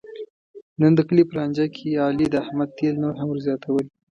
[0.79, 3.85] نن د کلي په لانجه کې علي د احمد تېل نور هم ور زیاتول.